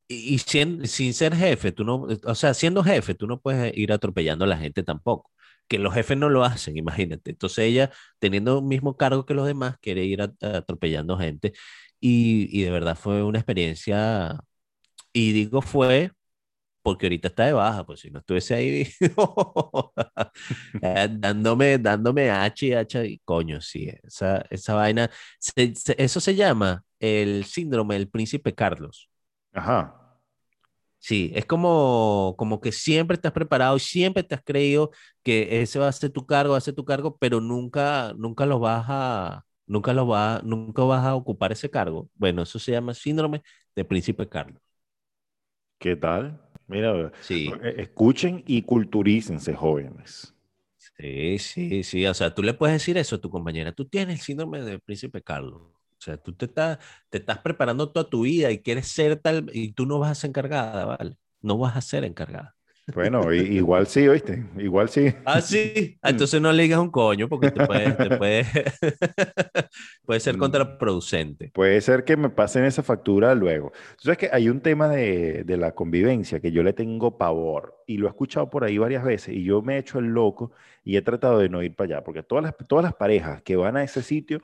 [0.08, 3.92] y, sin, sin ser jefe, tú no, o sea, siendo jefe, tú no puedes ir
[3.92, 5.32] atropellando a la gente tampoco
[5.68, 7.32] que los jefes no lo hacen, imagínate.
[7.32, 11.54] Entonces ella, teniendo el mismo cargo que los demás, quiere ir atropellando gente.
[12.00, 14.40] Y, y, de verdad fue una experiencia,
[15.14, 16.12] y digo fue
[16.86, 18.88] porque ahorita está de baja, pues si no estuviese ahí
[20.82, 25.10] eh, dándome, dándome H y H, y coño, sí, esa, esa vaina,
[25.98, 29.10] eso se llama el síndrome del príncipe Carlos.
[29.54, 30.00] Ajá.
[31.00, 34.92] Sí, es como, como que siempre estás preparado siempre te has creído
[35.24, 38.46] que ese va a ser tu cargo, va a ser tu cargo, pero nunca, nunca
[38.46, 42.10] lo vas a, nunca lo va, nunca vas a ocupar ese cargo.
[42.16, 43.42] Bueno, eso se llama síndrome
[43.76, 44.62] de Príncipe Carlos.
[45.80, 46.45] ¿Qué tal?
[46.68, 47.60] Mira, sí.
[47.64, 50.34] Eh, escuchen y culturícense, jóvenes.
[50.98, 52.06] Sí, sí, sí.
[52.06, 53.72] O sea, tú le puedes decir eso a tu compañera.
[53.72, 55.62] Tú tienes el síndrome de Príncipe Carlos.
[55.62, 56.78] O sea, tú te estás,
[57.10, 60.16] te estás preparando toda tu vida y quieres ser tal, y tú no vas a
[60.16, 61.18] ser encargada, ¿vale?
[61.42, 62.55] No vas a ser encargada.
[62.94, 64.46] Bueno, igual sí, ¿oíste?
[64.58, 65.14] Igual sí.
[65.26, 65.98] Ah, sí.
[66.02, 68.46] Ah, entonces no le digas un coño porque te puede, te puede,
[70.06, 70.40] puede ser mm.
[70.40, 71.52] contraproducente.
[71.54, 73.72] Puede ser que me pasen esa factura luego.
[73.92, 77.98] Entonces, que hay un tema de, de, la convivencia que yo le tengo pavor y
[77.98, 80.52] lo he escuchado por ahí varias veces y yo me he hecho el loco
[80.84, 83.56] y he tratado de no ir para allá porque todas las, todas las parejas que
[83.56, 84.42] van a ese sitio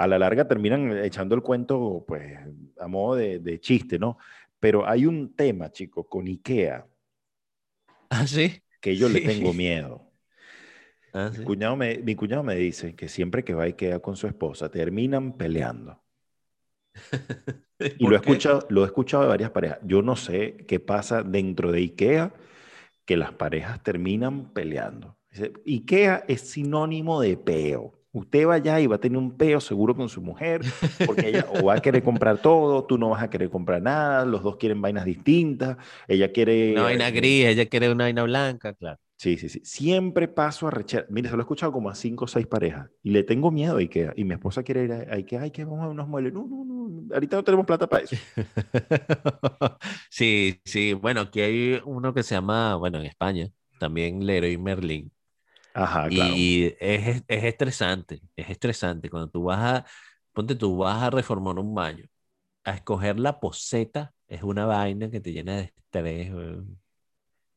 [0.00, 2.38] a la larga terminan echando el cuento, pues,
[2.78, 4.16] a modo de, chiste, ¿no?
[4.58, 6.86] Pero hay un tema, chicos, con IKEA.
[8.10, 8.62] ¿Ah, sí?
[8.80, 10.10] Que yo le tengo miedo.
[11.12, 14.16] ¿Ah, mi, cuñado me, mi cuñado me dice que siempre que va a IKEA con
[14.16, 16.02] su esposa, terminan peleando.
[17.78, 19.78] y lo he, escuchado, lo he escuchado de varias parejas.
[19.84, 22.34] Yo no sé qué pasa dentro de IKEA
[23.04, 25.16] que las parejas terminan peleando.
[25.64, 27.99] IKEA es sinónimo de peo.
[28.12, 30.62] Usted va allá y va a tener un peo seguro con su mujer,
[31.06, 34.24] porque ella o va a querer comprar todo, tú no vas a querer comprar nada,
[34.24, 35.76] los dos quieren vainas distintas,
[36.08, 36.72] ella quiere...
[36.72, 38.98] Una vaina gris, ella quiere una vaina blanca, claro.
[39.16, 39.60] Sí, sí, sí.
[39.64, 41.06] Siempre paso a rechazar.
[41.10, 43.76] Mire, se lo he escuchado como a cinco o seis parejas y le tengo miedo
[43.76, 44.14] a Ikea.
[44.16, 46.32] Y mi esposa quiere ir a Ikea, ay, que vamos a unos muebles.
[46.32, 48.16] No, no, no, ahorita no tenemos plata para eso.
[50.10, 50.94] sí, sí.
[50.94, 55.12] Bueno, aquí hay uno que se llama, bueno, en España, también Leroy Merlin
[55.74, 56.34] Ajá, claro.
[56.36, 59.08] Y es, es, estresante, es estresante.
[59.10, 59.86] Cuando tú vas a,
[60.32, 62.06] ponte, tú vas a reformar un baño,
[62.64, 66.32] a escoger la poseta es una vaina que te llena de estrés.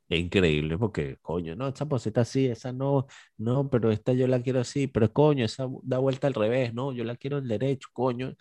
[0.09, 4.41] Es increíble porque, coño, no, esa poseta sí, esa no, no, pero esta yo la
[4.41, 7.89] quiero así, pero coño, esa da vuelta al revés, no, yo la quiero al derecho,
[7.93, 8.35] coño.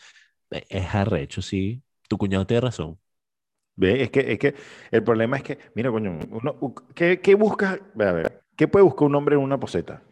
[0.51, 1.83] E, es arrecho, sí.
[2.09, 2.99] Tu cuñado tiene razón.
[3.77, 4.03] ¿Ve?
[4.03, 4.55] Es que, es que
[4.91, 7.81] el problema es que, mira, coño, uno, ¿qué, qué buscas?
[7.99, 10.03] A ver, ¿Qué puede buscar un hombre en una poseta?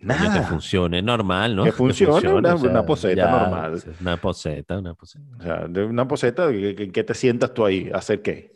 [0.00, 0.40] Nada.
[0.40, 1.64] Que funcione normal, ¿no?
[1.64, 3.82] Que funcione, una, poseta normal.
[4.00, 5.36] Una poseta, una poseta.
[5.38, 7.90] O sea, de una poseta, ¿en qué te sientas tú ahí?
[7.92, 8.52] ¿A hacer qué?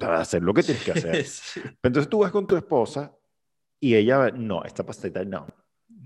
[0.00, 1.24] Hacer lo que tienes que hacer.
[1.82, 3.14] Entonces tú vas con tu esposa
[3.78, 5.46] y ella, no, esta poseta no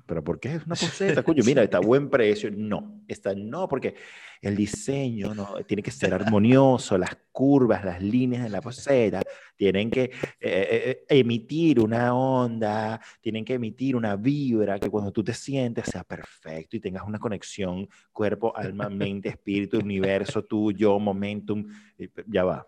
[0.08, 1.22] pero ¿por qué es una poseta?
[1.22, 2.50] Coño, mira, está a buen precio.
[2.50, 3.94] No, está no, porque
[4.40, 9.20] el diseño no, tiene que ser armonioso, las curvas, las líneas de la poseta
[9.54, 15.12] tienen que eh, eh, eh, emitir una onda, tienen que emitir una vibra que cuando
[15.12, 20.72] tú te sientes sea perfecto y tengas una conexión cuerpo, alma, mente, espíritu, universo, tú,
[20.72, 21.66] yo, momentum,
[22.26, 22.66] ya va.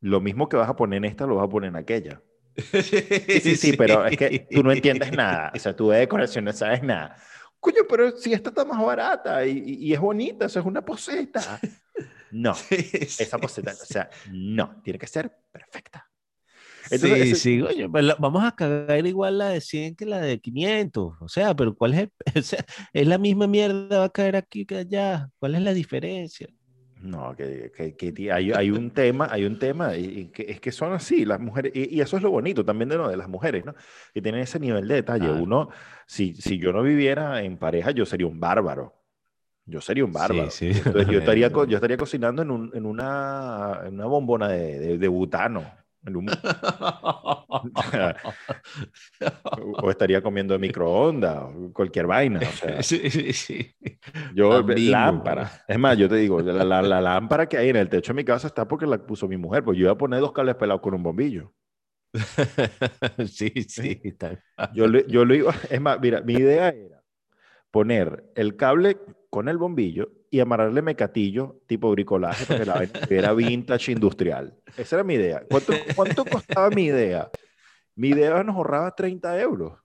[0.00, 2.20] Lo mismo que vas a poner en esta, lo vas a poner en aquella.
[2.56, 5.52] Sí, sí, sí, pero es que tú no entiendes nada.
[5.54, 7.16] O sea, tú de decoración no sabes nada.
[7.60, 11.60] Coño, pero si esta está más barata y, y es bonita, eso es una poseta.
[12.32, 16.08] No, Sí, sí, esa poseta, o sea, no, tiene que ser perfecta.
[16.88, 20.20] Sí, Entonces, ese- sí, oye, pues vamos a cagar igual la de 100 que la
[20.20, 21.14] de 500.
[21.20, 24.36] O sea, pero ¿cuál es el- o sea, es la misma mierda, va a caer
[24.36, 25.28] aquí que allá.
[25.38, 26.48] ¿Cuál es la diferencia?
[27.02, 30.60] No, que, que- que hay, hay un tema, hay un tema, y, y que es
[30.60, 33.16] que son así las mujeres, y, y eso es lo bonito también de, lo de
[33.16, 33.74] las mujeres, ¿no?
[34.14, 35.26] Que tienen ese nivel de detalle.
[35.26, 35.42] Claro.
[35.42, 35.68] Uno,
[36.06, 38.94] si, si yo no viviera en pareja, yo sería un bárbaro.
[39.66, 40.50] Yo sería un bárbaro.
[40.50, 40.68] sí.
[40.68, 44.98] Entonces, yo, estaría, yo estaría cocinando en, un- en una, en una bombona de, de,
[44.98, 45.64] de butano.
[49.82, 52.40] o estaría comiendo de microondas, o cualquier vaina.
[52.40, 53.74] O sea, Sí, sí, sí.
[54.34, 55.50] yo, lámpara.
[55.68, 58.16] Es más, yo te digo, la, la- la lámpara que hay en el techo de
[58.16, 60.56] mi casa está porque la puso mi mujer, pues yo iba a poner dos cables
[60.56, 61.52] pelados con un bombillo.
[63.28, 64.38] Sí, sí, está-
[64.74, 67.01] Yo, yo lo iba, es más, mira, mi idea era
[67.72, 68.98] poner el cable
[69.30, 74.56] con el bombillo y amarrarle mecatillo tipo bricolaje para que la vaina era vintage industrial.
[74.76, 75.42] Esa era mi idea.
[75.50, 77.28] ¿Cuánto, cuánto costaba mi idea?
[77.96, 79.78] Mi idea nos ahorraba 30 euros.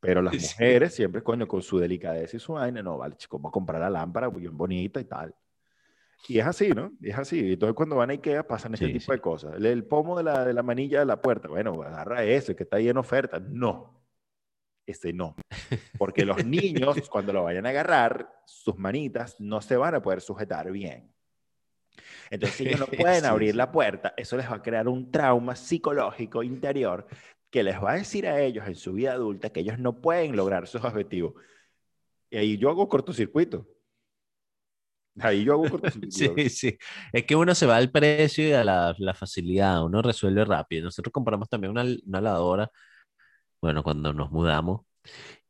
[0.00, 3.50] Pero las mujeres siempre, coño, con su delicadeza y su vaina, no, vale, chico, vamos
[3.50, 5.34] a comprar la lámpara bien bonita y tal.
[6.28, 6.92] Y es así, ¿no?
[7.00, 7.52] Y es así.
[7.52, 9.12] Entonces, cuando van a Ikea, pasan este Sí, tipo sí.
[9.12, 9.56] de cosas.
[9.56, 12.62] El, el pomo de la, de la manilla de la puerta, bueno, agarra ese que
[12.64, 13.40] está ahí en oferta.
[13.40, 13.99] No.
[14.90, 15.36] Ese no.
[15.98, 20.20] Porque los niños, cuando lo vayan a agarrar, sus manitas no se van a poder
[20.20, 21.12] sujetar bien.
[22.30, 25.54] Entonces, si ellos no pueden abrir la puerta, eso les va a crear un trauma
[25.54, 27.06] psicológico interior
[27.50, 30.36] que les va a decir a ellos en su vida adulta que ellos no pueden
[30.36, 31.34] lograr sus objetivos.
[32.30, 33.66] Y ahí yo hago cortocircuito.
[35.18, 36.34] Ahí yo hago cortocircuito.
[36.36, 36.78] Sí, sí.
[37.12, 40.84] Es que uno se va al precio y a la, la facilidad, uno resuelve rápido.
[40.84, 42.70] Nosotros compramos también una, una lavadora,
[43.60, 44.82] bueno, cuando nos mudamos,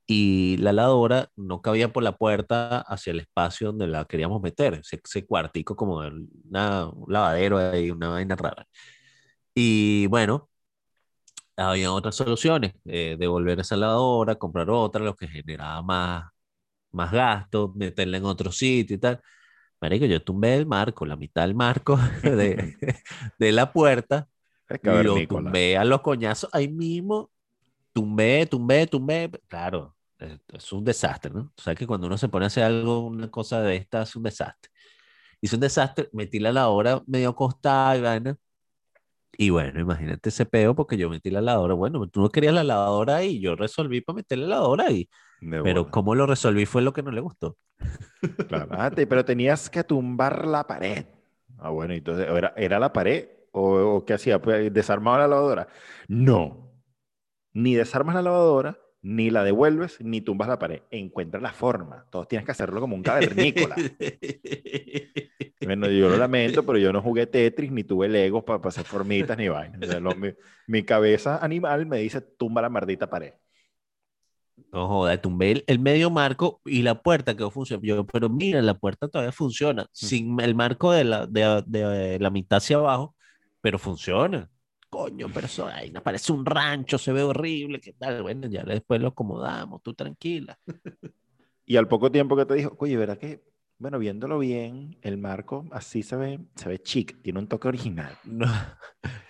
[0.06, 4.74] y la lavadora no cabía por la puerta hacia el espacio donde la queríamos meter,
[4.74, 6.10] ese, ese cuartico como de
[6.48, 8.66] una, un lavadero ahí, una vaina rara.
[9.54, 10.48] Y bueno,
[11.56, 16.30] había otras soluciones, eh, devolver esa lavadora, comprar otra, lo que generaba más,
[16.92, 19.20] más gasto, meterla en otro sitio y tal.
[19.80, 22.76] Marico, yo tumbé el marco, la mitad del marco de,
[23.38, 24.28] de la puerta,
[24.68, 27.30] Es lo tumbé a los coñazos ahí mismo,
[27.92, 29.30] tumbé, tumbé, tumbé.
[29.48, 31.52] Claro, es un desastre, ¿no?
[31.56, 34.14] O sea que cuando uno se pone a hacer algo, una cosa de esta, es
[34.16, 34.70] un desastre.
[35.40, 38.36] Hice un desastre, metí la lavadora medio acostada y vaina.
[39.38, 41.74] Y bueno, imagínate ese peo porque yo metí la lavadora.
[41.74, 45.08] Bueno, tú no querías la lavadora ahí, yo resolví para meter la lavadora ahí.
[45.40, 45.90] De Pero bola.
[45.90, 47.58] cómo lo resolví fue lo que no le gustó.
[48.46, 48.68] Claro.
[48.72, 51.06] Ah, pero tenías que tumbar la pared.
[51.58, 53.28] Ah, bueno, entonces, ¿era, era la pared?
[53.52, 54.40] ¿O, o qué hacía?
[54.40, 55.68] Pues, ¿Desarmaba la lavadora?
[56.08, 56.69] No.
[57.52, 60.82] Ni desarmas la lavadora, ni la devuelves, ni tumbas la pared.
[60.90, 62.06] Encuentra la forma.
[62.10, 63.76] Todos tienes que hacerlo como un cavernícola.
[65.62, 69.36] Bueno, yo lo lamento, pero yo no jugué Tetris, ni tuve Legos para hacer formitas,
[69.36, 69.78] ni vaina.
[69.82, 70.30] O sea, lo- mi,
[70.66, 73.34] mi cabeza animal me dice, tumba la maldita pared.
[74.72, 78.06] No joda, tumbé el, el medio marco y la puerta quedó funcionando.
[78.06, 82.58] Pero mira, la puerta todavía funciona, sin el marco de la, de, de la mitad
[82.58, 83.16] hacia abajo,
[83.60, 84.48] pero funciona.
[84.90, 88.22] Coño, pero eso ahí me parece un rancho, se ve horrible, ¿qué tal?
[88.22, 90.58] Bueno, ya después lo acomodamos, tú tranquila.
[91.66, 93.44] Y al poco tiempo que te dijo, oye, ¿verdad que?
[93.78, 98.12] Bueno, viéndolo bien, el marco así se ve, se ve chic, tiene un toque original.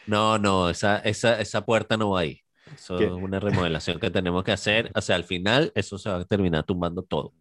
[0.07, 2.41] No, no, no, esa, esa, esa puerta no va ahí.
[2.75, 3.05] Eso ¿Qué?
[3.05, 4.91] es una remodelación que tenemos que hacer.
[4.95, 7.35] O sea, al final eso se va a terminar tumbando todo.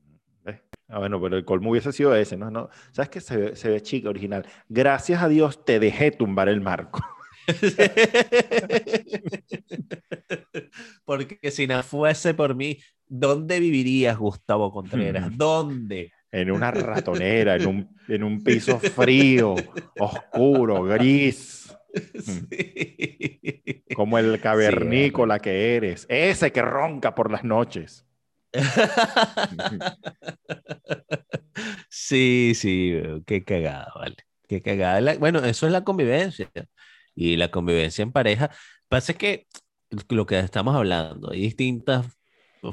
[0.43, 0.59] ¿Ves?
[0.89, 2.51] Ah, bueno, pero el colmo hubiese sido ese, ¿no?
[2.51, 3.21] no ¿Sabes qué?
[3.21, 4.45] Se ve, se ve chic, original.
[4.67, 6.99] Gracias a Dios te dejé tumbar el marco.
[11.05, 15.37] Porque si no fuese por mí, ¿dónde vivirías, Gustavo Contreras?
[15.37, 16.11] ¿Dónde?
[16.31, 19.55] En una ratonera, en un, en un piso frío,
[19.97, 21.75] oscuro, gris,
[22.19, 23.83] Sí.
[23.95, 26.05] como el cavernícola que eres.
[26.07, 28.05] Ese que ronca por las noches.
[31.89, 32.93] Sí, sí,
[33.25, 34.15] qué cagada, vale.
[34.47, 35.15] Qué cagada.
[35.17, 36.49] Bueno, eso es la convivencia.
[37.19, 38.49] Y la convivencia en pareja.
[38.87, 39.45] Pasa que
[40.07, 42.05] lo que estamos hablando, hay distintas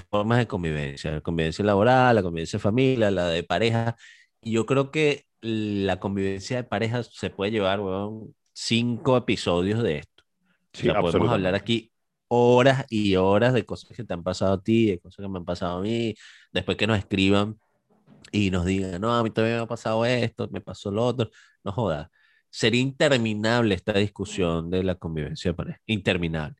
[0.08, 1.10] formas de convivencia.
[1.10, 3.96] La convivencia laboral, la convivencia de familia, la de pareja.
[4.40, 9.98] Y yo creo que la convivencia de pareja se puede llevar, weón, cinco episodios de
[9.98, 10.22] esto.
[10.74, 11.90] O sea, podemos hablar aquí
[12.28, 15.38] horas y horas de cosas que te han pasado a ti, de cosas que me
[15.38, 16.14] han pasado a mí,
[16.52, 17.58] después que nos escriban
[18.30, 21.30] y nos digan, no, a mí también me ha pasado esto, me pasó lo otro,
[21.64, 22.08] no jodas.
[22.56, 26.56] Sería interminable esta discusión de la convivencia de pareja, interminable.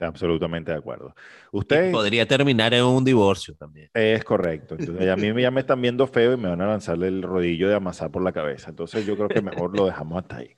[0.00, 1.14] absolutamente de acuerdo.
[1.52, 3.90] Usted podría terminar en un divorcio también.
[3.92, 4.74] Es correcto.
[4.78, 7.68] Entonces, a mí ya me están viendo feo y me van a lanzarle el rodillo
[7.68, 8.70] de amasar por la cabeza.
[8.70, 10.56] Entonces, yo creo que mejor lo dejamos hasta ahí.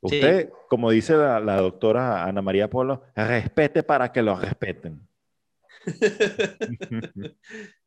[0.00, 5.00] Usted, como dice la, doctora Ana María Polo, respete para que lo respeten.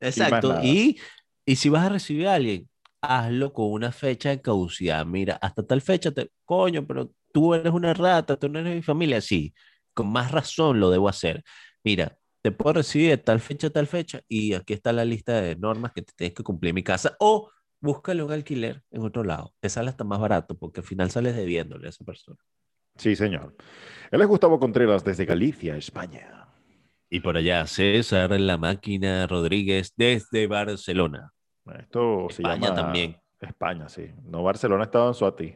[0.02, 0.60] Exacto.
[0.62, 1.00] Y,
[1.46, 2.68] y, si vas a recibir a alguien,
[3.06, 5.06] hazlo con una fecha de caducidad.
[5.06, 8.82] Mira, hasta tal fecha, te, coño, pero tú eres una rata, tú no eres mi
[8.82, 9.22] familia.
[9.22, 9.54] Sí,
[9.94, 11.44] con más razón lo debo hacer.
[11.84, 15.56] Mira, te puedo recibir de tal fecha, tal fecha, y aquí está la lista de
[15.56, 17.16] normas que te tienes que cumplir en mi casa.
[17.20, 17.50] O
[17.82, 19.54] búscale un alquiler en otro lado.
[19.60, 22.38] Te sale hasta más barato porque al final sales debiéndole a esa persona.
[22.98, 23.56] Sí, señor.
[24.12, 26.48] Él es Gustavo Contreras desde Galicia, España.
[27.10, 31.32] Y por allá, César La Máquina Rodríguez desde Barcelona.
[31.80, 33.18] Esto España también.
[33.40, 34.12] España, sí.
[34.24, 35.56] No Barcelona estaba en Suati.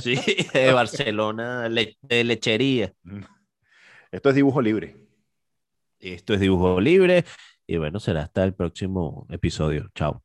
[0.00, 0.16] Sí,
[0.54, 2.92] de Barcelona, de lechería.
[4.10, 4.96] Esto es dibujo libre.
[5.98, 7.24] Esto es dibujo libre.
[7.66, 9.88] Y bueno, será hasta el próximo episodio.
[9.94, 10.22] Chao.